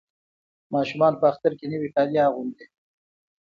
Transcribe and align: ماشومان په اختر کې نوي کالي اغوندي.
ماشومان 0.73 1.13
په 1.19 1.25
اختر 1.31 1.51
کې 1.59 1.65
نوي 1.73 1.89
کالي 1.95 2.17
اغوندي. 2.27 2.65